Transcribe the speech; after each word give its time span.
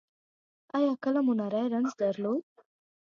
ایا 0.77 0.93
کله 1.03 1.19
مو 1.25 1.33
نری 1.39 1.65
رنځ 1.73 1.89
درلود؟ 2.01 2.43